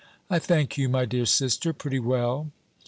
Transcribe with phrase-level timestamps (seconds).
[0.31, 2.49] "I thank you, my dear sister, pretty well."